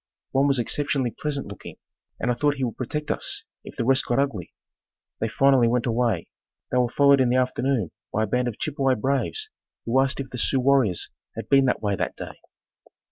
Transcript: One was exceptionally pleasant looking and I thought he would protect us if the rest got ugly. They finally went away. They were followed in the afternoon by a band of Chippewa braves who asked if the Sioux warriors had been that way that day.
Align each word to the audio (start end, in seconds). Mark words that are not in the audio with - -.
One 0.31 0.47
was 0.47 0.57
exceptionally 0.57 1.11
pleasant 1.11 1.45
looking 1.45 1.75
and 2.19 2.31
I 2.31 2.33
thought 2.33 2.55
he 2.55 2.63
would 2.63 2.75
protect 2.75 3.11
us 3.11 3.43
if 3.63 3.75
the 3.75 3.85
rest 3.85 4.07
got 4.07 4.17
ugly. 4.17 4.51
They 5.19 5.27
finally 5.27 5.67
went 5.67 5.85
away. 5.85 6.27
They 6.71 6.79
were 6.79 6.89
followed 6.89 7.21
in 7.21 7.29
the 7.29 7.35
afternoon 7.35 7.91
by 8.11 8.23
a 8.23 8.25
band 8.25 8.47
of 8.47 8.57
Chippewa 8.57 8.95
braves 8.95 9.51
who 9.85 10.01
asked 10.01 10.19
if 10.19 10.31
the 10.31 10.39
Sioux 10.39 10.59
warriors 10.59 11.11
had 11.35 11.49
been 11.49 11.65
that 11.65 11.83
way 11.83 11.95
that 11.95 12.15
day. 12.15 12.39